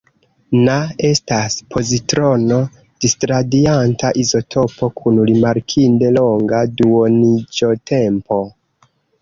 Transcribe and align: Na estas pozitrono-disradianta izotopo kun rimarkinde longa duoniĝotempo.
Na 0.67 0.75
estas 1.09 1.57
pozitrono-disradianta 1.75 4.11
izotopo 4.23 4.89
kun 5.03 5.21
rimarkinde 5.33 6.11
longa 6.19 6.63
duoniĝotempo. 6.81 8.43